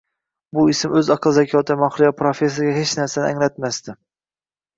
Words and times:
Bu 0.57 0.61
ism 0.71 0.95
o`z 1.01 1.11
aql-zakovatiga 1.15 1.77
mahliyo 1.81 2.15
professorga 2.23 2.73
hech 2.79 2.95
narsani 3.01 3.29
anglatmasdi 3.35 3.97